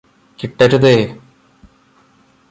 കിട്ടരുതേ 0.39 0.93